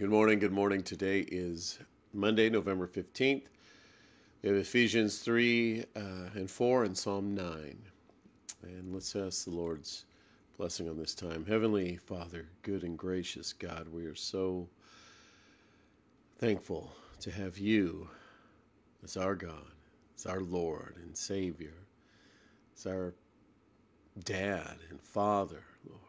Good 0.00 0.08
morning. 0.08 0.38
Good 0.38 0.50
morning. 0.50 0.82
Today 0.82 1.26
is 1.30 1.78
Monday, 2.14 2.48
November 2.48 2.86
15th. 2.86 3.42
We 4.40 4.48
have 4.48 4.56
Ephesians 4.56 5.18
3 5.18 5.84
uh, 5.94 6.00
and 6.34 6.50
4 6.50 6.84
and 6.84 6.96
Psalm 6.96 7.34
9. 7.34 7.76
And 8.62 8.94
let's 8.94 9.14
ask 9.14 9.44
the 9.44 9.50
Lord's 9.50 10.06
blessing 10.56 10.88
on 10.88 10.96
this 10.96 11.14
time. 11.14 11.44
Heavenly 11.44 11.96
Father, 11.96 12.46
good 12.62 12.82
and 12.82 12.96
gracious 12.96 13.52
God, 13.52 13.88
we 13.92 14.06
are 14.06 14.14
so 14.14 14.70
thankful 16.38 16.90
to 17.20 17.30
have 17.30 17.58
you 17.58 18.08
as 19.04 19.18
our 19.18 19.34
God, 19.34 19.70
as 20.16 20.24
our 20.24 20.40
Lord 20.40 20.94
and 21.04 21.14
Savior, 21.14 21.76
as 22.74 22.86
our 22.86 23.12
dad 24.24 24.76
and 24.88 24.98
father, 24.98 25.62
Lord, 25.86 26.00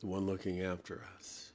the 0.00 0.08
one 0.08 0.26
looking 0.26 0.62
after 0.62 1.04
us. 1.16 1.52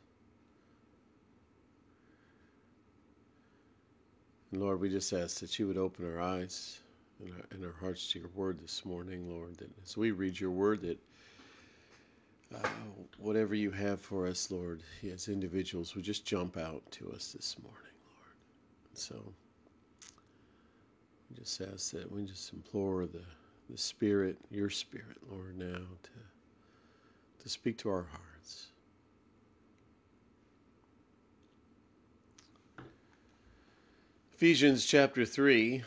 Lord, 4.56 4.80
we 4.80 4.90
just 4.90 5.12
ask 5.14 5.40
that 5.40 5.60
you 5.60 5.68
would 5.68 5.78
open 5.78 6.06
our 6.06 6.22
eyes 6.22 6.80
and 7.20 7.32
our, 7.34 7.46
and 7.52 7.66
our 7.66 7.74
hearts 7.80 8.12
to 8.12 8.20
your 8.20 8.30
word 8.36 8.60
this 8.62 8.86
morning, 8.86 9.30
Lord, 9.30 9.58
that 9.58 9.70
as 9.84 9.98
we 9.98 10.12
read 10.12 10.40
your 10.40 10.52
word, 10.52 10.82
that 10.82 11.00
uh, 12.54 12.68
whatever 13.18 13.54
you 13.56 13.72
have 13.72 14.00
for 14.00 14.28
us, 14.28 14.50
Lord, 14.50 14.82
as 15.12 15.28
individuals, 15.28 15.96
would 15.96 16.06
just 16.06 16.26
jump 16.26 16.58
out 16.58 16.84
to 16.92 17.12
us 17.12 17.34
this 17.34 17.58
morning, 17.62 17.82
Lord. 18.06 18.36
And 18.90 18.98
so 18.98 19.34
we 21.30 21.38
just 21.38 21.62
ask 21.62 21.92
that 21.92 22.12
we 22.12 22.24
just 22.26 22.54
implore 22.54 23.06
the, 23.06 23.24
the 23.70 23.78
Spirit, 23.78 24.38
your 24.50 24.70
Spirit, 24.70 25.18
Lord, 25.30 25.58
now 25.58 25.82
to, 26.04 27.44
to 27.44 27.50
speak 27.50 27.78
to 27.80 27.90
our 27.90 28.08
hearts. 28.10 28.68
Ephesians 34.38 34.86
chapter 34.86 35.24
3. 35.24 35.84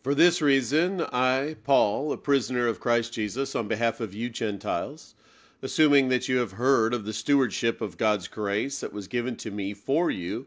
For 0.00 0.14
this 0.14 0.40
reason, 0.40 1.02
I, 1.12 1.56
Paul, 1.62 2.10
a 2.10 2.16
prisoner 2.16 2.66
of 2.68 2.80
Christ 2.80 3.12
Jesus, 3.12 3.54
on 3.54 3.68
behalf 3.68 4.00
of 4.00 4.14
you 4.14 4.30
Gentiles, 4.30 5.14
assuming 5.60 6.08
that 6.08 6.26
you 6.26 6.38
have 6.38 6.52
heard 6.52 6.94
of 6.94 7.04
the 7.04 7.12
stewardship 7.12 7.82
of 7.82 7.98
God's 7.98 8.28
grace 8.28 8.80
that 8.80 8.94
was 8.94 9.08
given 9.08 9.36
to 9.36 9.50
me 9.50 9.74
for 9.74 10.10
you, 10.10 10.46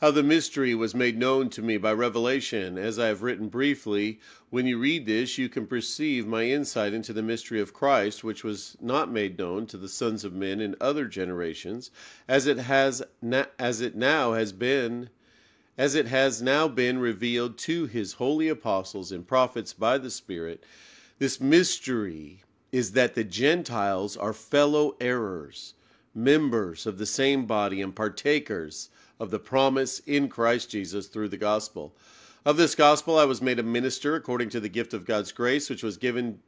how 0.00 0.12
the 0.12 0.22
mystery 0.22 0.74
was 0.74 0.94
made 0.94 1.18
known 1.18 1.50
to 1.50 1.60
me 1.60 1.76
by 1.76 1.92
revelation. 1.92 2.78
As 2.78 2.98
I 2.98 3.08
have 3.08 3.22
written 3.22 3.48
briefly, 3.48 4.20
when 4.48 4.64
you 4.64 4.78
read 4.78 5.06
this, 5.06 5.38
you 5.38 5.48
can 5.48 5.66
perceive 5.66 6.26
my 6.26 6.44
insight 6.44 6.92
into 6.92 7.12
the 7.12 7.22
mystery 7.22 7.60
of 7.60 7.74
Christ, 7.74 8.22
which 8.22 8.44
was 8.44 8.76
not 8.80 9.10
made 9.10 9.38
known 9.38 9.66
to 9.66 9.76
the 9.76 9.88
sons 9.88 10.24
of 10.24 10.32
men 10.32 10.60
in 10.60 10.76
other 10.80 11.06
generations, 11.06 11.90
as 12.28 12.46
it 12.46 12.58
has 12.58 13.02
as 13.58 13.80
it 13.80 13.96
now 13.96 14.34
has 14.34 14.52
been 14.52 15.10
as 15.76 15.94
it 15.94 16.06
has 16.06 16.42
now 16.42 16.66
been 16.66 16.98
revealed 16.98 17.56
to 17.56 17.86
his 17.86 18.14
holy 18.14 18.48
apostles 18.48 19.12
and 19.12 19.26
prophets 19.26 19.72
by 19.72 19.96
the 19.96 20.10
Spirit. 20.10 20.62
This 21.18 21.40
mystery 21.40 22.42
is 22.72 22.92
that 22.92 23.14
the 23.14 23.24
Gentiles 23.24 24.16
are 24.16 24.32
fellow 24.32 24.96
heirs, 25.00 25.74
members 26.14 26.84
of 26.84 26.98
the 26.98 27.06
same 27.06 27.46
body, 27.46 27.80
and 27.80 27.94
partakers 27.94 28.90
of 29.20 29.30
the 29.30 29.38
promise 29.38 30.00
in 30.00 30.28
Christ 30.28 30.70
Jesus 30.70 31.06
through 31.06 31.28
the 31.28 31.36
gospel. 31.36 31.94
Of 32.44 32.56
this 32.56 32.74
gospel 32.74 33.18
I 33.18 33.24
was 33.24 33.42
made 33.42 33.58
a 33.58 33.64
minister 33.64 34.14
according 34.14 34.50
to 34.50 34.60
the 34.60 34.68
gift 34.68 34.94
of 34.94 35.04
God's 35.04 35.32
grace, 35.32 35.68
which 35.68 35.82
was 35.82 35.96
given 35.96 36.40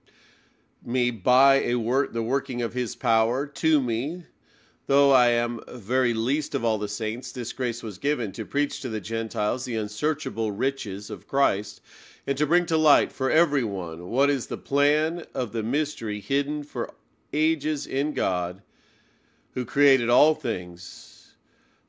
me 0.85 1.11
by 1.11 1.57
a 1.57 1.75
work 1.75 2.13
the 2.13 2.23
working 2.23 2.63
of 2.63 2.73
his 2.73 2.97
power 2.97 3.47
to 3.47 3.81
me 3.81 4.25
though 4.87 5.13
I 5.13 5.29
am 5.29 5.61
very 5.69 6.13
least 6.13 6.55
of 6.55 6.65
all 6.65 6.79
the 6.79 6.89
saints 6.89 7.31
this 7.31 7.53
grace 7.53 7.83
was 7.83 7.99
given 7.99 8.33
to 8.33 8.45
preach 8.45 8.81
to 8.81 8.89
the 8.89 9.01
Gentiles 9.01 9.65
the 9.65 9.77
unsearchable 9.77 10.51
riches 10.51 11.11
of 11.11 11.29
Christ 11.29 11.81
and 12.27 12.37
to 12.39 12.47
bring 12.47 12.67
to 12.67 12.77
light 12.77 13.13
for 13.13 13.31
everyone 13.31 14.09
what 14.09 14.31
is 14.31 14.47
the 14.47 14.57
plan 14.57 15.25
of 15.35 15.53
the 15.53 15.63
mystery 15.63 16.19
hidden 16.21 16.63
for 16.63 16.95
ages 17.33 17.87
in 17.87 18.15
God 18.15 18.63
who 19.53 19.65
created 19.65 20.09
all 20.09 20.35
things 20.35 21.10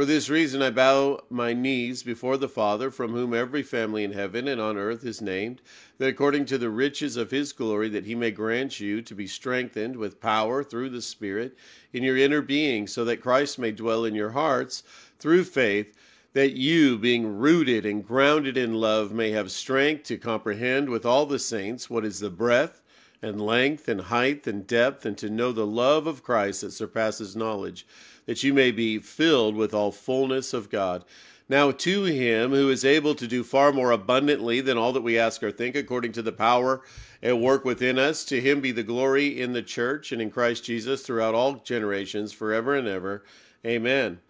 For 0.00 0.06
this 0.06 0.30
reason 0.30 0.62
I 0.62 0.70
bow 0.70 1.20
my 1.28 1.52
knees 1.52 2.02
before 2.02 2.38
the 2.38 2.48
Father, 2.48 2.90
from 2.90 3.12
whom 3.12 3.34
every 3.34 3.62
family 3.62 4.02
in 4.02 4.12
heaven 4.12 4.48
and 4.48 4.58
on 4.58 4.78
earth 4.78 5.04
is 5.04 5.20
named, 5.20 5.60
that 5.98 6.08
according 6.08 6.46
to 6.46 6.56
the 6.56 6.70
riches 6.70 7.18
of 7.18 7.30
his 7.30 7.52
glory, 7.52 7.90
that 7.90 8.06
he 8.06 8.14
may 8.14 8.30
grant 8.30 8.80
you 8.80 9.02
to 9.02 9.14
be 9.14 9.26
strengthened 9.26 9.96
with 9.96 10.18
power 10.18 10.64
through 10.64 10.88
the 10.88 11.02
Spirit 11.02 11.54
in 11.92 12.02
your 12.02 12.16
inner 12.16 12.40
being, 12.40 12.86
so 12.86 13.04
that 13.04 13.20
Christ 13.20 13.58
may 13.58 13.72
dwell 13.72 14.06
in 14.06 14.14
your 14.14 14.30
hearts 14.30 14.84
through 15.18 15.44
faith, 15.44 15.94
that 16.32 16.52
you, 16.52 16.96
being 16.96 17.36
rooted 17.36 17.84
and 17.84 18.02
grounded 18.02 18.56
in 18.56 18.72
love, 18.72 19.12
may 19.12 19.32
have 19.32 19.50
strength 19.50 20.04
to 20.04 20.16
comprehend 20.16 20.88
with 20.88 21.04
all 21.04 21.26
the 21.26 21.38
saints 21.38 21.90
what 21.90 22.06
is 22.06 22.20
the 22.20 22.30
breadth 22.30 22.80
and 23.22 23.40
length 23.40 23.88
and 23.88 24.02
height 24.02 24.46
and 24.46 24.66
depth, 24.66 25.04
and 25.04 25.16
to 25.18 25.28
know 25.28 25.52
the 25.52 25.66
love 25.66 26.06
of 26.06 26.22
Christ 26.22 26.62
that 26.62 26.72
surpasses 26.72 27.36
knowledge 27.36 27.86
that 28.26 28.42
you 28.42 28.54
may 28.54 28.70
be 28.70 28.98
filled 28.98 29.56
with 29.56 29.74
all 29.74 29.90
fullness 29.90 30.52
of 30.52 30.70
God. 30.70 31.04
Now, 31.48 31.72
to 31.72 32.04
him 32.04 32.52
who 32.52 32.70
is 32.70 32.84
able 32.84 33.16
to 33.16 33.26
do 33.26 33.42
far 33.42 33.72
more 33.72 33.90
abundantly 33.90 34.60
than 34.60 34.78
all 34.78 34.92
that 34.92 35.02
we 35.02 35.18
ask 35.18 35.42
or 35.42 35.50
think, 35.50 35.74
according 35.74 36.12
to 36.12 36.22
the 36.22 36.30
power 36.30 36.80
at 37.20 37.40
work 37.40 37.64
within 37.64 37.98
us, 37.98 38.24
to 38.26 38.40
him 38.40 38.60
be 38.60 38.70
the 38.70 38.84
glory 38.84 39.40
in 39.40 39.52
the 39.52 39.60
church 39.60 40.12
and 40.12 40.22
in 40.22 40.30
Christ 40.30 40.64
Jesus 40.64 41.02
throughout 41.02 41.34
all 41.34 41.54
generations, 41.54 42.32
forever 42.32 42.76
and 42.76 42.86
ever. 42.86 43.24
Amen. 43.66 44.20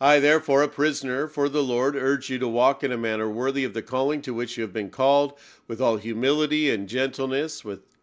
I, 0.00 0.20
therefore, 0.20 0.62
a 0.62 0.68
prisoner 0.68 1.26
for 1.26 1.48
the 1.48 1.62
Lord, 1.62 1.96
urge 1.96 2.30
you 2.30 2.38
to 2.38 2.46
walk 2.46 2.84
in 2.84 2.92
a 2.92 2.96
manner 2.96 3.28
worthy 3.28 3.64
of 3.64 3.74
the 3.74 3.82
calling 3.82 4.22
to 4.22 4.32
which 4.32 4.56
you 4.56 4.62
have 4.62 4.72
been 4.72 4.90
called, 4.90 5.36
with 5.66 5.80
all 5.80 5.96
humility 5.96 6.70
and 6.70 6.88
gentleness, 6.88 7.64
with 7.64 7.80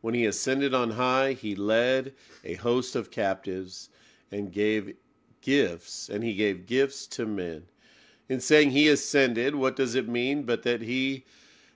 when 0.00 0.14
he 0.14 0.24
ascended 0.24 0.74
on 0.74 0.92
high, 0.92 1.32
he 1.32 1.54
led 1.54 2.12
a 2.44 2.54
host 2.54 2.94
of 2.94 3.10
captives 3.10 3.88
and 4.30 4.52
gave 4.52 4.94
gifts, 5.40 6.08
and 6.08 6.22
he 6.22 6.34
gave 6.34 6.66
gifts 6.66 7.06
to 7.06 7.26
men. 7.26 7.64
In 8.28 8.40
saying 8.40 8.70
he 8.70 8.88
ascended, 8.88 9.54
what 9.54 9.76
does 9.76 9.94
it 9.94 10.08
mean 10.08 10.42
but 10.42 10.62
that 10.62 10.82
he 10.82 11.24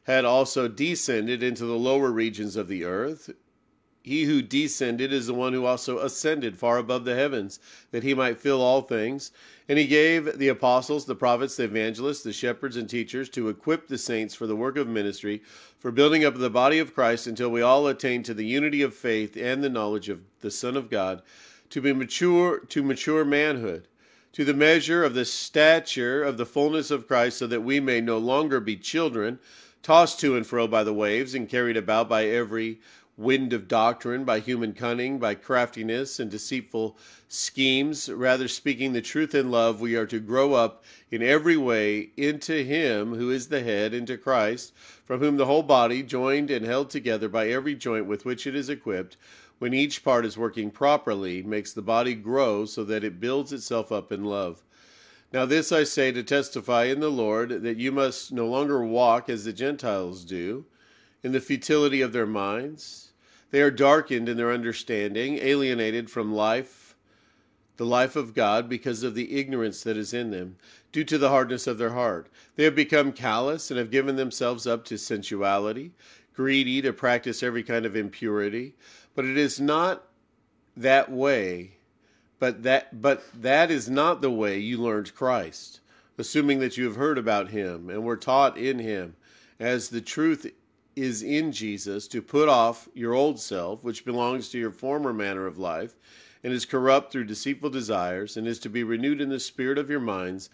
had 0.05 0.25
also 0.25 0.69
descended 0.69 1.43
into 1.43 1.65
the 1.65 1.79
lower 1.79 2.11
regions 2.11 2.57
of 2.57 2.69
the 2.69 2.85
earth? 2.85 3.31
He 4.05 4.25
who 4.25 4.43
descended 4.43 5.13
is 5.13 5.29
the 5.29 5.35
one 5.35 5.53
who 5.53 5.65
also 5.65 5.99
ascended 5.99 6.59
far 6.59 6.79
above 6.79 7.05
the 7.05 7.15
heavens, 7.15 7.61
that 7.93 8.03
he 8.03 8.15
might 8.15 8.39
fill 8.39 8.61
all 8.61 8.83
things. 8.83 9.31
And 9.69 9.79
he 9.79 9.87
gave 9.87 10.39
the 10.39 10.49
apostles, 10.49 11.05
the 11.05 11.15
prophets, 11.15 11.57
the 11.57 11.65
evangelists, 11.65 12.25
the 12.25 12.33
shepherds, 12.33 12.77
and 12.77 12.91
teachers 12.91 13.29
to 13.31 13.49
equip 13.49 13.87
the 13.87 13.99
saints 13.99 14.35
for 14.35 14.49
the 14.49 14.57
work 14.57 14.77
of 14.77 14.89
ministry, 14.89 15.41
for 15.79 15.93
building 15.93 16.25
up 16.25 16.37
the 16.37 16.51
body 16.51 16.81
of 16.81 16.95
Christ 16.95 17.29
until 17.29 17.49
we 17.49 17.63
all 17.63 17.87
attain 17.87 18.25
to 18.25 18.35
the 18.35 18.45
unity 18.45 18.83
of 18.83 18.93
faith 18.93 19.37
and 19.37 19.63
the 19.63 19.71
knowledge 19.71 20.09
of 20.09 20.25
the 20.41 20.51
Son 20.51 20.77
of 20.77 20.91
God, 20.91 21.23
to 21.71 21.81
be 21.81 21.93
mature, 21.93 22.59
to 22.59 22.83
mature 22.83 23.25
manhood, 23.25 23.87
to 24.33 24.45
the 24.45 24.53
measure 24.53 25.05
of 25.05 25.15
the 25.15 25.25
stature 25.25 26.25
of 26.25 26.39
the 26.39 26.47
fullness 26.47 26.91
of 26.91 27.07
Christ, 27.07 27.39
so 27.39 27.47
that 27.47 27.63
we 27.63 27.79
may 27.79 28.01
no 28.01 28.19
longer 28.19 28.59
be 28.59 28.77
children, 28.77 29.39
tossed 29.83 30.19
to 30.21 30.37
and 30.37 30.47
fro 30.47 30.67
by 30.67 30.83
the 30.83 30.93
waves, 30.93 31.35
and 31.35 31.49
carried 31.49 31.77
about 31.77 32.09
by 32.09 32.27
every 32.27 32.81
wind 33.17 33.53
of 33.53 33.69
doctrine, 33.69 34.25
by 34.25 34.41
human 34.41 34.73
cunning, 34.73 35.19
by 35.19 35.35
craftiness 35.35 36.19
and 36.19 36.31
deceitful 36.31 36.97
schemes. 37.29 38.09
Rather, 38.09 38.49
speaking 38.49 38.93
the 38.93 39.03
truth 39.03 39.35
in 39.35 39.51
love, 39.51 39.81
we 39.81 39.95
are 39.97 40.07
to 40.07 40.19
grow 40.19 40.55
up 40.55 40.83
in 41.11 41.23
every 41.23 41.57
way 41.57 42.11
into 42.17 42.65
Him 42.65 43.15
who 43.15 43.31
is 43.31 43.49
the 43.49 43.63
head, 43.63 43.93
into 43.93 44.17
Christ, 44.17 44.73
from 45.05 45.21
whom 45.21 45.37
the 45.37 45.47
whole 45.47 45.63
body, 45.63 46.03
joined 46.03 46.51
and 46.51 46.65
held 46.65 46.89
together 46.89 47.29
by 47.29 47.49
every 47.49 47.75
joint 47.75 48.07
with 48.07 48.25
which 48.25 48.47
it 48.47 48.55
is 48.55 48.69
equipped, 48.69 49.17
when 49.59 49.75
each 49.75 50.03
part 50.03 50.25
is 50.25 50.39
working 50.39 50.71
properly, 50.71 51.43
makes 51.43 51.73
the 51.73 51.83
body 51.83 52.15
grow 52.15 52.65
so 52.65 52.83
that 52.85 53.05
it 53.05 53.21
builds 53.21 53.53
itself 53.53 53.93
up 53.93 54.11
in 54.11 54.25
love. 54.25 54.63
Now, 55.33 55.47
this 55.47 55.71
I 55.71 55.85
say 55.85 56.13
to 56.13 56.23
testify 56.23 56.85
in 56.85 57.01
the 57.01 57.11
Lord 57.11 57.63
that 57.63 57.79
you 57.79 57.93
must 57.93 58.33
no 58.33 58.47
longer 58.47 58.85
walk 58.85 59.29
as 59.29 59.45
the 59.45 59.53
Gentiles 59.53 60.25
do 60.25 60.65
in 61.23 61.33
the 61.33 61.41
futility 61.41 62.01
of 62.01 62.13
their 62.13 62.27
minds. 62.27 63.13
They 63.51 63.61
are 63.61 63.71
darkened 63.71 64.29
in 64.29 64.37
their 64.37 64.53
understanding, 64.53 65.39
alienated 65.39 66.11
from 66.11 66.35
life, 66.35 66.97
the 67.77 67.87
life 67.87 68.17
of 68.17 68.35
God, 68.35 68.69
because 68.69 69.03
of 69.03 69.15
the 69.15 69.39
ignorance 69.39 69.83
that 69.83 69.97
is 69.97 70.15
in 70.15 70.31
them, 70.31 70.57
due 70.91 71.05
to 71.05 71.19
the 71.19 71.29
hardness 71.29 71.67
of 71.67 71.79
their 71.79 71.93
heart. 71.93 72.29
They 72.57 72.65
have 72.65 72.75
become 72.75 73.13
callous 73.13 73.71
and 73.71 73.79
have 73.79 73.91
given 73.91 74.17
themselves 74.17 74.67
up 74.67 74.85
to 74.87 74.99
sensuality, 74.99 75.93
greedy 76.35 76.81
to 76.83 76.93
practice 76.93 77.43
every 77.43 77.63
kind 77.63 77.85
of 77.85 77.97
impurity. 77.97 78.75
But 79.15 79.25
it 79.27 79.37
is 79.37 79.61
not 79.61 80.05
that 80.77 81.11
way, 81.11 81.73
but 82.39 82.63
that 82.63 83.01
but 83.03 83.25
that 83.41 83.71
is 83.71 83.89
not 83.89 84.21
the 84.21 84.31
way 84.31 84.59
you 84.59 84.79
learned 84.79 85.15
Christ, 85.15 85.81
assuming 86.19 86.61
that 86.61 86.77
you 86.77 86.85
have 86.85 86.97
heard 86.97 87.19
about 87.19 87.51
him 87.51 87.91
and 87.91 88.03
were 88.05 88.17
taught 88.17 88.57
in 88.57 88.79
him, 88.79 89.17
as 89.61 89.91
the 89.91 90.01
truth 90.01 90.51
is 90.97 91.23
in 91.23 91.53
Jesus 91.53 92.07
to 92.09 92.23
put 92.23 92.49
off 92.49 92.89
your 92.95 93.15
old 93.15 93.41
self, 93.41 93.83
which 93.85 94.05
belongs 94.05 94.49
to 94.49 94.59
your 94.59 94.71
former 94.71 95.13
manner 95.13 95.47
of 95.47 95.59
life, 95.59 95.95
and 96.45 96.53
is 96.53 96.65
corrupt 96.65 97.13
through 97.13 97.25
deceitful 97.25 97.71
desires, 97.71 98.37
and 98.37 98.47
is 98.47 98.59
to 98.61 98.69
be 98.69 98.83
renewed 98.83 99.21
in 99.21 99.29
the 99.29 99.41
spirit 99.41 99.79
of 99.79 99.91
your 99.91 100.01
minds, 100.01 100.51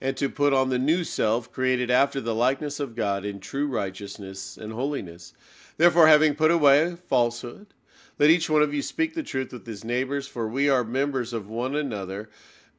and 0.00 0.16
to 0.16 0.28
put 0.28 0.52
on 0.52 0.68
the 0.68 0.78
new 0.78 1.04
self, 1.04 1.52
created 1.52 1.90
after 1.90 2.20
the 2.20 2.34
likeness 2.34 2.80
of 2.80 2.96
God 2.96 3.24
in 3.24 3.40
true 3.40 3.66
righteousness 3.66 4.56
and 4.56 4.72
holiness. 4.72 5.32
Therefore, 5.76 6.08
having 6.08 6.34
put 6.34 6.50
away 6.50 6.96
falsehood, 6.96 7.68
let 8.18 8.30
each 8.30 8.50
one 8.50 8.62
of 8.62 8.74
you 8.74 8.82
speak 8.82 9.14
the 9.14 9.22
truth 9.22 9.52
with 9.52 9.66
his 9.66 9.84
neighbors, 9.84 10.28
for 10.28 10.46
we 10.46 10.68
are 10.68 10.84
members 10.84 11.32
of 11.32 11.48
one 11.48 11.74
another. 11.74 12.30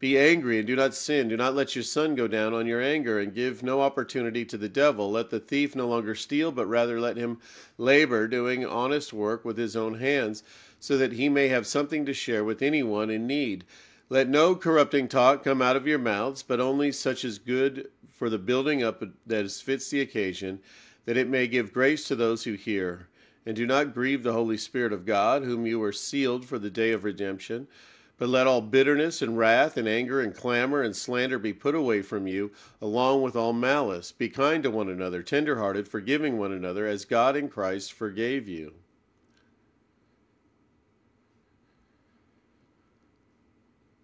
Be 0.03 0.19
angry 0.19 0.57
and 0.57 0.67
do 0.67 0.75
not 0.75 0.94
sin. 0.94 1.29
Do 1.29 1.38
not 1.38 1.55
let 1.55 1.77
your 1.77 1.83
sun 1.85 2.13
go 2.13 2.27
down 2.27 2.53
on 2.53 2.67
your 2.67 2.81
anger 2.81 3.19
and 3.19 3.33
give 3.33 3.63
no 3.63 3.79
opportunity 3.79 4.44
to 4.44 4.57
the 4.57 4.67
devil. 4.67 5.09
Let 5.09 5.29
the 5.29 5.39
thief 5.39 5.77
no 5.77 5.88
longer 5.88 6.13
steal, 6.13 6.51
but 6.51 6.65
rather 6.65 7.00
let 7.00 7.15
him 7.15 7.39
labor, 7.77 8.27
doing 8.27 8.65
honest 8.65 9.13
work 9.13 9.45
with 9.45 9.57
his 9.57 9.77
own 9.77 10.00
hands, 10.00 10.44
so 10.77 10.97
that 10.97 11.13
he 11.13 11.29
may 11.29 11.47
have 11.47 11.65
something 11.65 12.05
to 12.05 12.13
share 12.13 12.44
with 12.44 12.61
anyone 12.61 13.09
in 13.09 13.25
need. 13.25 13.63
Let 14.09 14.27
no 14.27 14.55
corrupting 14.55 15.07
talk 15.07 15.41
come 15.41 15.61
out 15.61 15.77
of 15.77 15.88
your 15.88 16.00
mouths, 16.00 16.44
but 16.44 16.59
only 16.59 16.91
such 16.91 17.23
as 17.23 17.39
good 17.39 17.88
for 18.05 18.29
the 18.29 18.38
building 18.38 18.83
up 18.83 19.01
that 19.25 19.51
fits 19.51 19.89
the 19.89 20.01
occasion, 20.01 20.59
that 21.05 21.15
it 21.15 21.29
may 21.29 21.47
give 21.47 21.71
grace 21.71 22.05
to 22.09 22.17
those 22.17 22.44
who 22.44 22.55
hear. 22.55 23.07
And 23.45 23.55
do 23.55 23.65
not 23.65 23.94
grieve 23.94 24.23
the 24.23 24.33
Holy 24.33 24.57
Spirit 24.57 24.91
of 24.91 25.05
God, 25.05 25.45
whom 25.45 25.65
you 25.65 25.79
were 25.79 25.94
sealed 25.94 26.44
for 26.44 26.59
the 26.59 26.69
day 26.69 26.91
of 26.91 27.05
redemption. 27.05 27.69
But 28.18 28.30
let 28.30 28.48
all 28.48 28.62
bitterness 28.62 29.21
and 29.21 29.38
wrath 29.38 29.75
and 29.75 29.88
anger 29.88 30.21
and 30.21 30.36
clamor 30.36 30.81
and 30.81 30.95
slander 30.95 31.39
be 31.39 31.51
put 31.51 31.75
away 31.75 32.01
from 32.01 32.27
you, 32.27 32.51
along 32.80 33.21
with 33.21 33.36
all 33.36 33.54
malice. 33.54 34.12
Be 34.12 34.30
kind 34.30 34.63
to 34.63 34.71
one 34.71 34.88
another, 34.88 35.24
tenderhearted, 35.24 35.88
forgiving 35.88 36.38
one 36.38 36.51
another, 36.51 36.86
as 36.88 37.06
God 37.06 37.36
in 37.36 37.50
Christ 37.50 37.92
forgave 37.92 38.48
you. 38.48 38.74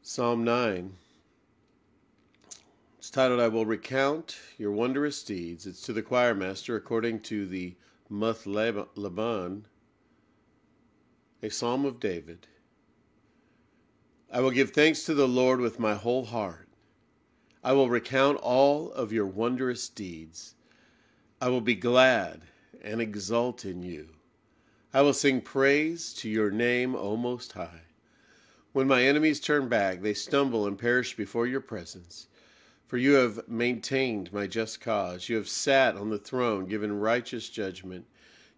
Psalm 0.02 0.44
9. 0.44 0.94
It's 2.98 3.12
titled, 3.12 3.40
I 3.40 3.48
Will 3.48 3.68
Recount 3.68 4.38
Your 4.58 4.72
Wondrous 4.72 5.24
Deeds. 5.24 5.68
It's 5.68 5.82
to 5.84 5.94
the 5.94 6.02
choir 6.02 6.34
master 6.34 6.76
according 6.76 7.20
to 7.22 7.46
the 7.46 7.76
Muth-labben, 8.10 9.62
a 11.44 11.50
psalm 11.50 11.86
of 11.86 12.00
David. 12.00 12.48
I 14.32 14.42
will 14.42 14.52
give 14.52 14.72
thanks 14.72 15.06
to 15.06 15.16
the 15.16 15.28
Lord 15.28 15.60
with 15.60 15.80
my 15.80 15.96
whole 15.96 16.26
heart. 16.26 16.68
I 17.64 17.74
will 17.74 17.90
recount 17.90 18.38
all 18.38 18.92
of 18.92 19.12
your 19.12 19.26
wondrous 19.26 19.90
deeds. 19.90 20.54
I 21.42 21.50
will 21.50 21.62
be 21.62 21.74
glad 21.74 22.44
and 22.84 23.02
exult 23.02 23.66
in 23.66 23.82
you. 23.82 24.10
I 24.94 25.02
will 25.02 25.14
sing 25.14 25.42
praise 25.42 26.14
to 26.16 26.30
your 26.30 26.52
name, 26.52 26.96
O 26.96 27.18
Most 27.18 27.54
High. 27.54 27.82
When 28.72 28.88
my 28.88 29.04
enemies 29.04 29.40
turn 29.40 29.68
back, 29.68 30.02
they 30.02 30.14
stumble 30.14 30.68
and 30.68 30.78
perish 30.78 31.16
before 31.16 31.48
your 31.48 31.62
presence. 31.62 32.28
For 32.86 32.98
you 32.98 33.14
have 33.14 33.48
maintained 33.48 34.32
my 34.32 34.46
just 34.46 34.80
cause. 34.80 35.28
You 35.28 35.38
have 35.38 35.50
sat 35.50 35.96
on 35.96 36.12
the 36.12 36.20
throne, 36.20 36.66
given 36.66 37.00
righteous 37.00 37.50
judgment. 37.50 38.06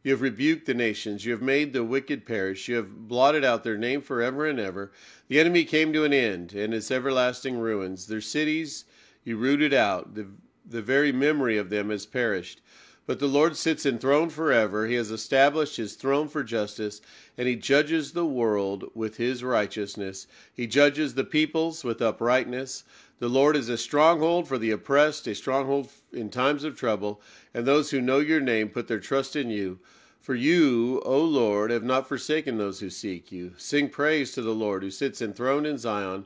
You 0.03 0.11
have 0.11 0.21
rebuked 0.21 0.65
the 0.65 0.73
nations. 0.73 1.25
You 1.25 1.31
have 1.33 1.41
made 1.41 1.73
the 1.73 1.83
wicked 1.83 2.25
perish. 2.25 2.67
You 2.67 2.75
have 2.77 3.07
blotted 3.07 3.45
out 3.45 3.63
their 3.63 3.77
name 3.77 4.01
forever 4.01 4.45
and 4.45 4.59
ever. 4.59 4.91
The 5.27 5.39
enemy 5.39 5.63
came 5.63 5.93
to 5.93 6.03
an 6.03 6.13
end, 6.13 6.53
and 6.53 6.73
its 6.73 6.89
everlasting 6.89 7.59
ruins. 7.59 8.07
Their 8.07 8.21
cities 8.21 8.85
you 9.23 9.37
rooted 9.37 9.73
out. 9.73 10.15
The, 10.15 10.27
the 10.65 10.81
very 10.81 11.11
memory 11.11 11.57
of 11.57 11.69
them 11.69 11.89
has 11.89 12.05
perished. 12.05 12.61
But 13.07 13.19
the 13.19 13.27
Lord 13.27 13.57
sits 13.57 13.85
enthroned 13.85 14.31
forever. 14.31 14.87
He 14.87 14.95
has 14.95 15.11
established 15.11 15.77
his 15.77 15.95
throne 15.95 16.27
for 16.27 16.43
justice, 16.43 17.01
and 17.37 17.47
he 17.47 17.55
judges 17.55 18.11
the 18.11 18.25
world 18.25 18.85
with 18.93 19.17
his 19.17 19.43
righteousness. 19.43 20.27
He 20.53 20.67
judges 20.67 21.13
the 21.13 21.23
peoples 21.23 21.83
with 21.83 22.01
uprightness. 22.01 22.83
The 23.21 23.29
Lord 23.29 23.55
is 23.55 23.69
a 23.69 23.77
stronghold 23.77 24.47
for 24.47 24.57
the 24.57 24.71
oppressed, 24.71 25.27
a 25.27 25.35
stronghold 25.35 25.89
in 26.11 26.31
times 26.31 26.63
of 26.63 26.75
trouble, 26.75 27.21
and 27.53 27.67
those 27.67 27.91
who 27.91 28.01
know 28.01 28.17
your 28.17 28.41
name 28.41 28.69
put 28.69 28.87
their 28.87 28.99
trust 28.99 29.35
in 29.35 29.51
you. 29.51 29.77
For 30.19 30.33
you, 30.33 31.03
O 31.05 31.21
Lord, 31.21 31.69
have 31.69 31.83
not 31.83 32.07
forsaken 32.07 32.57
those 32.57 32.79
who 32.79 32.89
seek 32.89 33.31
you. 33.31 33.53
Sing 33.57 33.89
praise 33.89 34.31
to 34.31 34.41
the 34.41 34.55
Lord 34.55 34.81
who 34.81 34.89
sits 34.89 35.21
enthroned 35.21 35.67
in 35.67 35.77
Zion. 35.77 36.25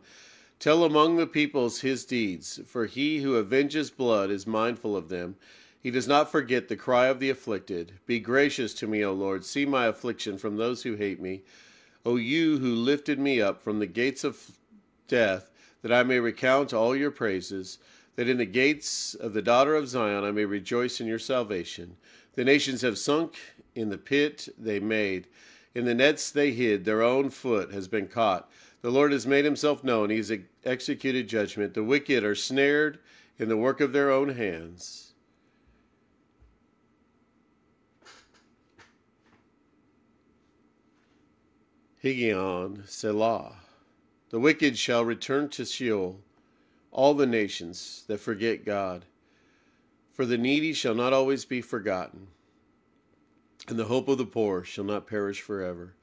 Tell 0.57 0.85
among 0.85 1.17
the 1.17 1.27
peoples 1.27 1.81
his 1.81 2.05
deeds, 2.05 2.61
for 2.65 2.85
he 2.85 3.17
who 3.17 3.37
avenges 3.37 3.91
blood 3.91 4.31
is 4.31 4.47
mindful 4.47 4.95
of 4.95 5.09
them. 5.09 5.35
He 5.77 5.91
does 5.91 6.07
not 6.07 6.31
forget 6.31 6.69
the 6.69 6.77
cry 6.77 7.07
of 7.07 7.19
the 7.19 7.29
afflicted. 7.29 7.91
Be 8.05 8.21
gracious 8.21 8.73
to 8.75 8.87
me, 8.87 9.03
O 9.03 9.11
Lord. 9.11 9.43
See 9.43 9.65
my 9.65 9.87
affliction 9.87 10.37
from 10.37 10.55
those 10.55 10.83
who 10.83 10.95
hate 10.95 11.19
me. 11.19 11.41
O 12.05 12.15
you 12.15 12.59
who 12.59 12.73
lifted 12.73 13.19
me 13.19 13.41
up 13.41 13.61
from 13.61 13.79
the 13.79 13.85
gates 13.85 14.23
of 14.23 14.57
death, 15.09 15.51
that 15.85 15.93
I 15.93 16.01
may 16.01 16.19
recount 16.19 16.73
all 16.73 16.95
your 16.95 17.11
praises, 17.11 17.77
that 18.15 18.27
in 18.27 18.39
the 18.39 18.45
gates 18.47 19.13
of 19.13 19.33
the 19.33 19.41
daughter 19.43 19.75
of 19.75 19.87
Zion 19.87 20.23
I 20.23 20.31
may 20.31 20.43
rejoice 20.43 20.99
in 20.99 21.05
your 21.05 21.19
salvation. 21.19 21.97
The 22.33 22.43
nations 22.43 22.81
have 22.81 22.97
sunk 22.97 23.35
in 23.75 23.89
the 23.89 23.99
pit 23.99 24.49
they 24.57 24.79
made. 24.79 25.27
In 25.75 25.85
the 25.85 25.93
nets 25.93 26.31
they 26.31 26.53
hid, 26.53 26.85
their 26.85 27.03
own 27.03 27.29
foot 27.29 27.71
has 27.71 27.87
been 27.87 28.07
caught. 28.07 28.49
The 28.81 28.89
Lord 28.89 29.11
has 29.11 29.27
made 29.27 29.45
himself 29.45 29.83
known. 29.83 30.09
He 30.09 30.17
has 30.17 30.33
executed 30.63 31.29
judgment. 31.29 31.75
The 31.75 31.83
wicked 31.83 32.23
are 32.23 32.33
snared 32.33 32.97
in 33.37 33.47
the 33.47 33.55
work 33.55 33.79
of 33.79 33.93
their 33.93 34.09
own 34.09 34.29
hands. 34.29 35.13
Higgaion, 42.03 42.89
Selah. 42.89 43.64
The 44.35 44.41
wicked 44.41 44.77
shall 44.77 45.05
return 45.05 45.47
to 45.51 45.63
Sheol, 45.63 46.19
all 46.91 47.13
the 47.13 47.25
nations 47.25 48.03
that 48.07 48.19
forget 48.19 48.65
God. 48.65 49.05
For 50.11 50.25
the 50.25 50.37
needy 50.37 50.73
shall 50.73 50.93
not 50.93 51.13
always 51.13 51.45
be 51.45 51.61
forgotten, 51.61 52.27
and 53.69 53.79
the 53.79 53.85
hope 53.85 54.09
of 54.09 54.17
the 54.17 54.25
poor 54.25 54.65
shall 54.65 54.83
not 54.83 55.07
perish 55.07 55.39
forever. 55.39 55.93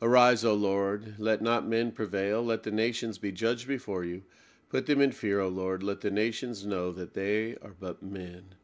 Arise, 0.00 0.42
O 0.42 0.54
Lord, 0.54 1.16
let 1.18 1.42
not 1.42 1.66
men 1.66 1.92
prevail, 1.92 2.42
let 2.42 2.62
the 2.62 2.70
nations 2.70 3.18
be 3.18 3.30
judged 3.30 3.68
before 3.68 4.04
you. 4.04 4.22
Put 4.70 4.86
them 4.86 5.02
in 5.02 5.12
fear, 5.12 5.40
O 5.40 5.48
Lord, 5.48 5.82
let 5.82 6.00
the 6.00 6.10
nations 6.10 6.64
know 6.64 6.92
that 6.92 7.12
they 7.12 7.56
are 7.56 7.74
but 7.78 8.02
men. 8.02 8.54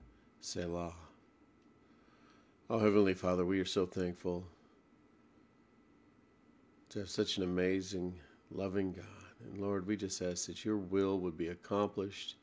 Selah. 0.40 0.94
Oh, 2.70 2.78
Heavenly 2.78 3.12
Father, 3.12 3.44
we 3.44 3.60
are 3.60 3.66
so 3.66 3.84
thankful 3.84 4.46
to 6.88 7.00
have 7.00 7.10
such 7.10 7.36
an 7.36 7.42
amazing 7.42 8.18
loving 8.54 8.92
God. 8.92 9.04
And 9.44 9.60
Lord, 9.60 9.86
we 9.86 9.96
just 9.96 10.22
ask 10.22 10.46
that 10.46 10.64
your 10.64 10.76
will 10.76 11.18
would 11.20 11.36
be 11.36 11.48
accomplished 11.48 12.36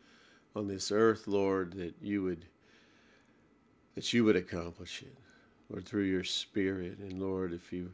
on 0.56 0.68
this 0.68 0.92
earth, 0.92 1.28
Lord, 1.28 1.74
that 1.74 1.96
you 2.02 2.24
would 2.24 2.46
that 3.96 4.14
you 4.14 4.24
would 4.24 4.36
accomplish 4.36 5.02
it, 5.02 5.18
Lord, 5.70 5.86
through 5.86 6.04
your 6.04 6.24
Spirit. 6.24 7.00
And 7.00 7.20
Lord, 7.20 7.54
if 7.54 7.74
you 7.74 7.92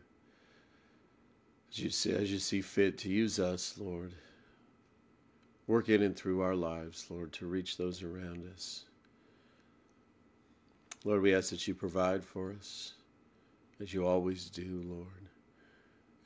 as 1.72 1.80
you 1.80 1.90
see, 1.90 2.12
as 2.14 2.32
you 2.32 2.40
see 2.40 2.62
fit 2.62 2.98
to 3.00 3.10
use 3.10 3.40
us, 3.40 3.76
Lord, 3.78 4.14
work 5.68 5.90
in 5.90 6.02
and 6.02 6.16
through 6.16 6.42
our 6.42 6.56
lives, 6.56 7.08
Lord, 7.10 7.34
to 7.34 7.48
reach 7.48 7.78
those 7.78 8.04
around 8.04 8.50
us. 8.54 8.86
Lord, 11.04 11.22
we 11.22 11.36
ask 11.36 11.50
that 11.52 11.68
you 11.68 11.76
provide 11.76 12.24
for 12.24 12.52
us. 12.52 12.94
as 13.80 13.94
you 13.94 14.08
always 14.08 14.50
do, 14.50 14.84
Lord. 14.86 15.08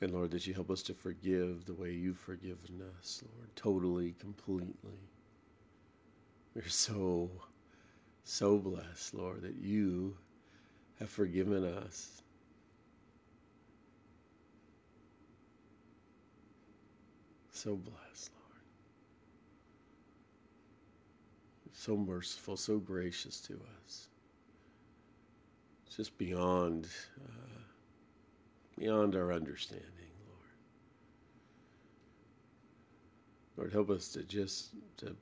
And 0.00 0.12
Lord, 0.12 0.30
that 0.30 0.46
you 0.46 0.54
help 0.54 0.70
us 0.70 0.82
to 0.84 0.94
forgive 0.94 1.66
the 1.66 1.74
way 1.74 1.92
you've 1.92 2.18
forgiven 2.18 2.82
us, 2.98 3.22
Lord, 3.36 3.54
totally, 3.54 4.14
completely. 4.18 4.98
We're 6.54 6.68
so, 6.68 7.30
so 8.24 8.56
blessed, 8.58 9.14
Lord, 9.14 9.42
that 9.42 9.56
you 9.56 10.16
have 10.98 11.10
forgiven 11.10 11.64
us. 11.64 12.22
So 17.52 17.76
blessed, 17.76 18.30
Lord. 18.34 18.62
So 21.72 21.96
merciful, 21.96 22.56
so 22.56 22.78
gracious 22.78 23.38
to 23.42 23.60
us. 23.84 24.08
Just 25.94 26.16
beyond. 26.16 26.88
Uh, 27.22 27.39
beyond 28.80 29.14
our 29.14 29.30
understanding, 29.32 29.86
Lord. 30.26 30.48
Lord, 33.58 33.72
help 33.72 33.90
us 33.90 34.08
to 34.12 34.22
just 34.22 34.70
to 34.96 35.14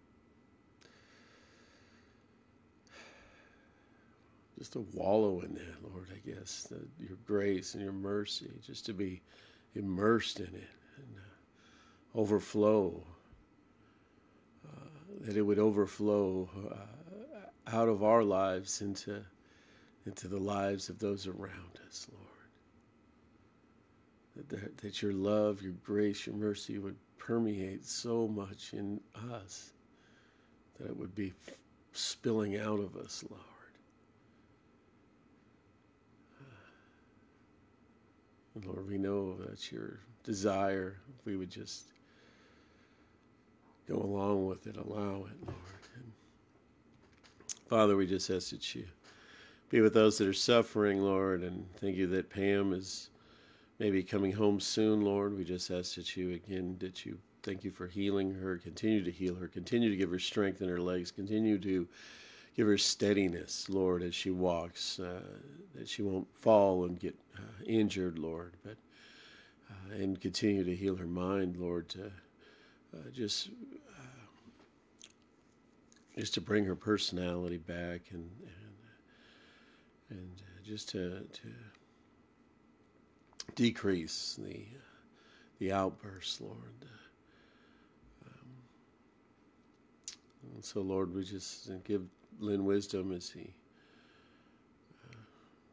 just 4.58 4.72
to 4.74 4.86
wallow 4.92 5.40
in 5.40 5.54
that, 5.54 5.92
Lord, 5.92 6.06
I 6.12 6.28
guess, 6.28 6.72
your 7.00 7.18
grace 7.26 7.74
and 7.74 7.82
your 7.82 7.92
mercy, 7.92 8.50
just 8.64 8.86
to 8.86 8.92
be 8.92 9.22
immersed 9.74 10.40
in 10.40 10.46
it 10.46 10.70
and 10.96 11.16
uh, 11.16 12.18
overflow, 12.18 13.00
uh, 14.66 14.70
that 15.20 15.36
it 15.36 15.42
would 15.42 15.60
overflow 15.60 16.48
uh, 16.72 17.76
out 17.76 17.88
of 17.88 18.02
our 18.02 18.24
lives 18.24 18.82
into, 18.82 19.24
into 20.06 20.26
the 20.26 20.40
lives 20.40 20.88
of 20.88 20.98
those 20.98 21.28
around 21.28 21.78
us, 21.86 22.08
Lord 22.12 22.27
that, 24.48 24.78
that 24.78 25.02
your 25.02 25.12
love, 25.12 25.62
your 25.62 25.74
grace, 25.84 26.26
your 26.26 26.36
mercy 26.36 26.78
would 26.78 26.96
permeate 27.18 27.84
so 27.84 28.28
much 28.28 28.72
in 28.72 29.00
us 29.32 29.72
that 30.78 30.88
it 30.88 30.96
would 30.96 31.14
be 31.14 31.32
spilling 31.92 32.56
out 32.56 32.80
of 32.80 32.96
us, 32.96 33.24
Lord. 33.28 33.42
And 38.54 38.64
Lord, 38.64 38.88
we 38.88 38.98
know 38.98 39.36
that's 39.46 39.70
your 39.70 40.00
desire. 40.24 40.96
If 41.18 41.26
we 41.26 41.36
would 41.36 41.50
just 41.50 41.92
go 43.88 43.96
along 43.96 44.46
with 44.46 44.66
it, 44.66 44.76
allow 44.76 45.26
it, 45.26 45.46
Lord. 45.46 45.84
And 45.96 46.12
Father, 47.68 47.96
we 47.96 48.06
just 48.06 48.30
ask 48.30 48.50
that 48.50 48.74
you 48.74 48.84
be 49.70 49.80
with 49.80 49.94
those 49.94 50.16
that 50.18 50.26
are 50.26 50.32
suffering, 50.32 51.02
Lord, 51.02 51.42
and 51.42 51.66
thank 51.76 51.96
you 51.96 52.06
that 52.08 52.30
Pam 52.30 52.72
is 52.72 53.10
maybe 53.78 54.02
coming 54.02 54.32
home 54.32 54.60
soon, 54.60 55.02
Lord. 55.02 55.36
We 55.36 55.44
just 55.44 55.70
ask 55.70 55.94
that 55.94 56.16
you 56.16 56.32
again, 56.32 56.76
that 56.80 57.06
you 57.06 57.18
thank 57.42 57.64
you 57.64 57.70
for 57.70 57.86
healing 57.86 58.34
her, 58.34 58.58
continue 58.58 59.04
to 59.04 59.10
heal 59.10 59.34
her, 59.36 59.48
continue 59.48 59.90
to 59.90 59.96
give 59.96 60.10
her 60.10 60.18
strength 60.18 60.60
in 60.60 60.68
her 60.68 60.80
legs, 60.80 61.10
continue 61.10 61.58
to 61.58 61.86
give 62.56 62.66
her 62.66 62.78
steadiness, 62.78 63.68
Lord, 63.68 64.02
as 64.02 64.14
she 64.14 64.30
walks, 64.30 64.98
uh, 64.98 65.20
that 65.74 65.88
she 65.88 66.02
won't 66.02 66.26
fall 66.36 66.84
and 66.84 66.98
get 66.98 67.14
uh, 67.36 67.64
injured, 67.64 68.18
Lord, 68.18 68.54
but 68.64 68.76
uh, 69.70 69.94
and 69.94 70.20
continue 70.20 70.64
to 70.64 70.74
heal 70.74 70.96
her 70.96 71.06
mind, 71.06 71.56
Lord, 71.56 71.88
to 71.90 72.06
uh, 72.94 73.10
just 73.12 73.50
uh, 73.96 74.02
just 76.18 76.34
to 76.34 76.40
bring 76.40 76.64
her 76.64 76.74
personality 76.74 77.58
back 77.58 78.00
and 78.10 78.28
and, 80.10 80.18
and 80.18 80.30
just 80.64 80.88
to 80.90 81.20
to 81.20 81.48
decrease 83.58 84.38
the 84.40 84.64
the 85.58 85.72
outbursts, 85.72 86.40
Lord. 86.40 86.86
Um, 88.24 88.48
and 90.54 90.64
so, 90.64 90.80
Lord, 90.80 91.12
we 91.12 91.24
just 91.24 91.68
give 91.82 92.02
Lynn 92.38 92.64
wisdom 92.64 93.12
as 93.12 93.28
he 93.30 93.52
uh, 95.10 95.16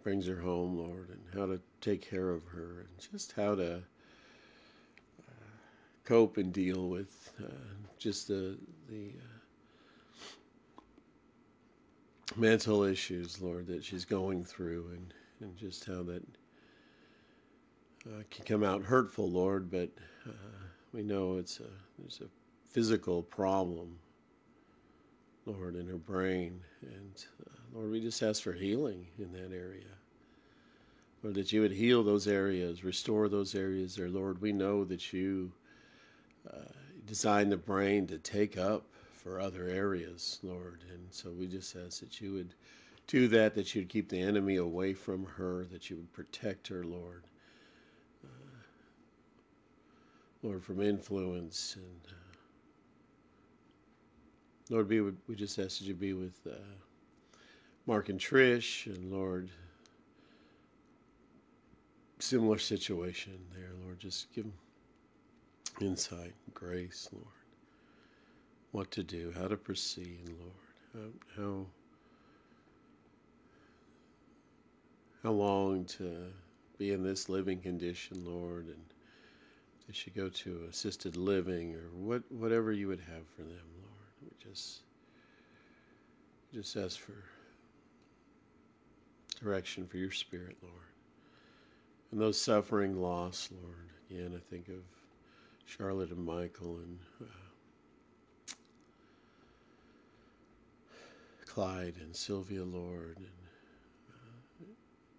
brings 0.04 0.25
her 0.25 0.39
home, 0.39 0.75
Lord, 0.75 1.10
and 1.10 1.22
how 1.39 1.46
to 1.46 1.62
take 1.80 2.01
care 2.01 2.32
of 2.32 2.44
her, 2.46 2.88
and 2.88 3.12
just 3.12 3.34
how 3.34 3.54
to 3.54 3.75
uh, 3.75 5.51
cope 6.06 6.38
and 6.38 6.51
deal 6.51 6.89
with 6.89 7.34
uh, 7.39 7.51
just 8.00 8.27
the 8.27 8.58
the 8.89 9.12
uh, 9.20 10.82
mental 12.36 12.82
issues, 12.82 13.39
Lord, 13.39 13.68
that 13.68 13.84
she's 13.84 14.06
going 14.06 14.44
through, 14.44 14.89
and 14.92 15.13
and 15.39 15.56
just 15.56 15.86
how 15.86 16.01
that 16.01 16.24
uh, 18.08 18.22
can 18.30 18.46
come 18.46 18.64
out 18.64 18.84
hurtful, 18.84 19.30
Lord, 19.30 19.72
but 19.72 19.90
uh, 20.28 20.32
we 20.94 21.04
know 21.04 21.38
it's 21.38 21.60
a 21.60 21.70
there's 22.00 22.22
a 22.22 22.30
physical 22.70 23.24
problem, 23.24 23.98
Lord, 25.46 25.76
in 25.76 25.88
her 25.88 25.98
brain, 25.98 26.60
and 26.82 27.26
uh, 27.48 27.52
Lord, 27.74 27.92
we 27.92 28.02
just 28.02 28.22
ask 28.22 28.44
for 28.44 28.54
healing 28.54 29.08
in 29.18 29.32
that 29.34 29.56
area. 29.56 29.86
Lord, 31.24 31.36
that 31.36 31.52
you 31.52 31.62
would 31.62 31.72
heal 31.72 32.04
those 32.04 32.28
areas, 32.28 32.84
restore 32.84 33.28
those 33.28 33.56
areas 33.56 33.96
there, 33.96 34.10
Lord. 34.10 34.42
We 34.42 34.52
know 34.52 34.84
that 34.84 35.12
you 35.12 35.52
uh, 36.52 36.72
designed 37.08 37.52
the 37.52 37.58
brain 37.58 38.06
to 38.08 38.18
take 38.20 38.58
up 38.58 38.86
for 39.14 39.40
other 39.40 39.68
areas, 39.68 40.40
Lord, 40.44 40.84
and 40.94 41.08
so 41.10 41.32
we 41.32 41.48
just 41.48 41.76
ask 41.76 42.02
that 42.02 42.22
you 42.22 42.34
would 42.34 42.54
do 43.08 43.28
that, 43.30 43.56
that 43.56 43.74
you'd 43.74 43.90
keep 43.90 44.10
the 44.10 44.22
enemy 44.22 44.58
away 44.58 44.94
from 44.94 45.26
her, 45.26 45.66
that 45.72 45.90
you 45.90 45.96
would 45.96 46.14
protect 46.14 46.68
her, 46.68 46.84
Lord. 46.84 47.24
Lord, 50.46 50.64
from 50.64 50.80
influence. 50.80 51.75
And 51.75 52.02
uh, 52.08 52.38
Lord, 54.70 54.88
be 54.88 55.02
with, 55.02 55.18
we 55.28 55.36
just 55.36 55.58
ask 55.58 55.80
that 55.80 55.86
you 55.86 55.96
be 55.96 56.14
with 56.14 56.40
uh, 56.46 56.56
Mark 57.88 58.10
and 58.10 58.20
Trish, 58.20 58.86
and 58.86 59.12
Lord, 59.12 59.50
similar 62.20 62.60
situation 62.60 63.40
there, 63.56 63.72
Lord. 63.84 64.00
Just 64.00 64.32
give 64.34 64.44
them 64.44 64.54
insight, 65.82 66.36
grace, 66.54 67.10
Lord. 67.12 67.25
What 68.72 68.92
to 68.92 69.02
do, 69.04 69.34
how 69.36 69.48
to 69.48 69.58
proceed, 69.58 70.30
Lord. 70.30 71.14
How, 71.36 71.42
how 71.42 71.66
how 75.24 75.32
long 75.32 75.86
to 75.86 76.32
be 76.78 76.92
in 76.92 77.04
this 77.04 77.30
living 77.30 77.60
condition, 77.60 78.24
Lord, 78.24 78.68
and 78.68 78.95
they 79.88 79.94
should 79.94 80.15
go 80.15 80.30
to 80.30 80.65
assisted 80.70 81.15
living 81.15 81.75
or 81.75 81.89
what, 81.94 82.24
whatever 82.32 82.72
you 82.72 82.88
would 82.88 83.01
have 83.01 83.27
for 83.36 83.44
them, 83.44 83.65
Lord. 83.82 84.12
We 84.24 84.30
just, 84.50 84.82
just 86.54 86.75
ask 86.75 87.00
for 87.00 87.24
direction 89.44 89.86
for 89.88 89.98
your 89.98 90.12
spirit, 90.12 90.58
Lord. 90.62 90.74
And 92.12 92.20
those 92.20 92.39
suffering 92.39 93.00
loss, 93.01 93.50
Lord. 93.62 93.89
Again, 94.10 94.34
I 94.36 94.39
think 94.50 94.70
of 94.70 94.84
Charlotte 95.65 96.12
and 96.12 96.25
Michael 96.25 96.77
and 96.77 97.00
uh, 97.22 98.54
Clyde 101.46 101.96
and 102.01 102.15
Sylvia, 102.15 102.63
Lord, 102.63 103.18
and 103.18 103.27
uh, 104.10 104.65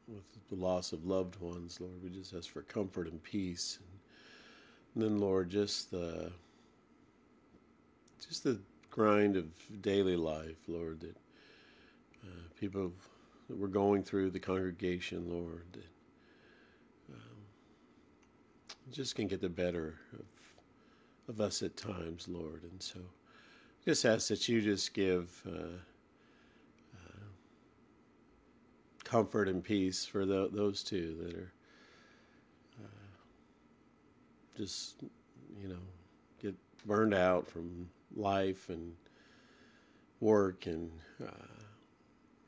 with 0.08 0.48
the 0.48 0.54
loss 0.54 0.92
of 0.92 1.04
loved 1.04 1.40
ones, 1.40 1.80
Lord, 1.80 2.02
we 2.02 2.10
just 2.10 2.34
ask 2.34 2.50
for 2.50 2.62
comfort 2.62 3.08
and 3.08 3.22
peace. 3.22 3.78
And 3.80 4.00
and 4.96 5.04
then, 5.04 5.18
Lord, 5.18 5.50
just 5.50 5.90
the 5.90 6.32
just 8.26 8.44
the 8.44 8.58
grind 8.90 9.36
of 9.36 9.44
daily 9.82 10.16
life, 10.16 10.56
Lord, 10.66 11.00
that 11.00 11.16
uh, 12.24 12.48
people 12.58 12.92
that 13.48 13.58
we're 13.58 13.68
going 13.68 14.02
through 14.02 14.30
the 14.30 14.40
congregation, 14.40 15.28
Lord, 15.28 15.66
that 15.72 17.12
um, 17.12 17.36
just 18.90 19.14
can 19.16 19.28
get 19.28 19.42
the 19.42 19.50
better 19.50 19.96
of 20.14 20.24
of 21.28 21.42
us 21.42 21.62
at 21.62 21.76
times, 21.76 22.26
Lord, 22.26 22.62
and 22.62 22.82
so 22.82 23.00
just 23.84 24.06
ask 24.06 24.28
that 24.28 24.48
you 24.48 24.62
just 24.62 24.94
give. 24.94 25.42
Uh, 25.46 25.76
uh 26.94 27.20
comfort 29.04 29.46
and 29.46 29.62
peace 29.62 30.04
for 30.04 30.26
the, 30.26 30.48
those 30.52 30.82
two 30.82 31.16
that 31.22 31.34
are 31.36 31.52
just 34.56 35.02
you 35.60 35.68
know 35.68 35.82
get 36.40 36.54
burned 36.86 37.14
out 37.14 37.46
from 37.46 37.88
life 38.14 38.68
and 38.68 38.92
work 40.20 40.66
and 40.66 40.90
uh, 41.22 41.30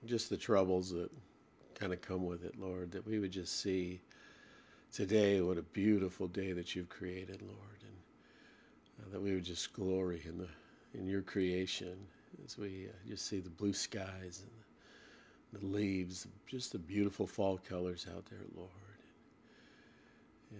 just 0.06 0.30
the 0.30 0.36
troubles 0.36 0.90
that 0.90 1.10
kind 1.74 1.92
of 1.92 2.00
come 2.00 2.24
with 2.24 2.44
it, 2.44 2.58
Lord. 2.58 2.92
That 2.92 3.06
we 3.06 3.18
would 3.18 3.30
just 3.32 3.60
see 3.60 4.00
today 4.92 5.40
what 5.40 5.58
a 5.58 5.62
beautiful 5.62 6.26
day 6.26 6.52
that 6.52 6.74
you've 6.74 6.88
created, 6.88 7.42
Lord, 7.42 7.82
and 7.82 7.96
uh, 9.00 9.12
that 9.12 9.20
we 9.20 9.34
would 9.34 9.44
just 9.44 9.72
glory 9.72 10.22
in 10.24 10.38
the 10.38 10.48
in 10.94 11.06
your 11.06 11.22
creation 11.22 11.96
as 12.44 12.56
we 12.56 12.86
uh, 12.88 13.08
just 13.08 13.26
see 13.26 13.40
the 13.40 13.50
blue 13.50 13.72
skies 13.72 14.42
and 14.42 15.60
the 15.60 15.66
leaves, 15.66 16.26
just 16.46 16.72
the 16.72 16.78
beautiful 16.78 17.26
fall 17.26 17.58
colors 17.68 18.06
out 18.14 18.24
there, 18.26 18.40
Lord. 18.54 18.87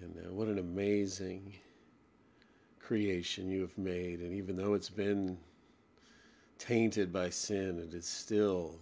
And 0.02 0.26
uh, 0.26 0.33
what 0.33 0.49
an 0.49 0.59
amazing 0.59 1.54
creation 2.78 3.50
you 3.50 3.61
have 3.62 3.76
made. 3.76 4.21
And 4.21 4.35
even 4.35 4.57
though 4.57 4.75
it's 4.75 4.90
been 4.90 5.38
tainted 6.59 7.12
by 7.12 7.30
sin, 7.30 7.78
it 7.78 7.95
is 7.95 8.07
still 8.07 8.78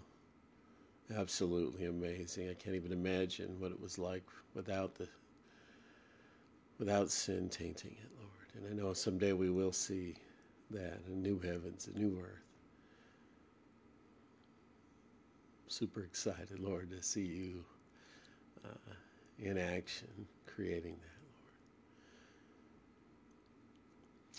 absolutely 1.15 1.87
amazing. 1.87 2.49
I 2.49 2.55
can't 2.55 2.77
even 2.77 2.93
imagine 2.93 3.57
what 3.59 3.71
it 3.71 3.81
was 3.81 3.99
like 3.99 4.25
without 4.55 4.95
the 4.95 5.09
without 6.79 7.11
sin 7.11 7.49
tainting 7.49 7.93
it, 7.93 8.11
Lord. 8.19 8.31
And 8.55 8.67
I 8.69 8.83
know 8.83 8.93
someday 8.93 9.33
we 9.33 9.51
will 9.51 9.73
see 9.73 10.15
that 10.71 11.01
a 11.07 11.11
new 11.11 11.39
heavens, 11.39 11.89
a 11.95 11.99
new 11.99 12.19
earth. 12.21 12.43
Super 15.69 16.03
excited, 16.03 16.59
Lord, 16.61 16.91
to 16.91 17.03
see 17.03 17.25
you 17.25 17.65
uh, 18.65 18.93
in 19.39 19.59
action 19.59 20.27
creating 20.47 20.95
that. 20.95 21.17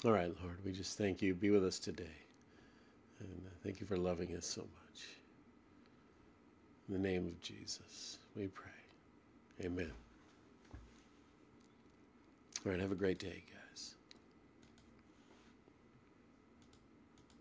Lord. 0.03 0.17
All 0.17 0.21
right, 0.21 0.43
Lord, 0.43 0.57
we 0.65 0.71
just 0.71 0.97
thank 0.97 1.21
you. 1.21 1.33
Be 1.33 1.49
with 1.51 1.63
us 1.63 1.79
today. 1.79 2.05
And 3.19 3.29
thank 3.63 3.79
you 3.79 3.87
for 3.87 3.97
loving 3.97 4.35
us 4.35 4.45
so 4.45 4.61
much. 4.61 5.03
In 6.87 6.93
the 6.93 6.99
name 6.99 7.27
of 7.27 7.41
Jesus, 7.41 8.17
we 8.35 8.47
pray. 8.47 8.71
Amen. 9.63 9.91
All 12.65 12.71
right, 12.71 12.79
have 12.79 12.91
a 12.91 12.95
great 12.95 13.19
day, 13.19 13.43
guys. 13.51 13.56